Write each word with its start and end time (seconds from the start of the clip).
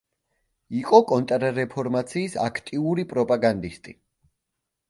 იყო 0.77 1.01
კონტრრეფორმაციის 1.11 2.39
აქტიური 2.47 3.07
პროპაგანდისტი. 3.15 3.99